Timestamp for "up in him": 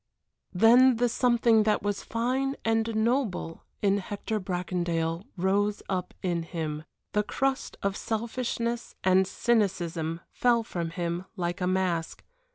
5.89-6.85